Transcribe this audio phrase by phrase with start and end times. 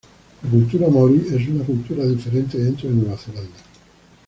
[0.41, 3.57] La cultura maorí es una cultura diferente dentro de Nueva Zelanda.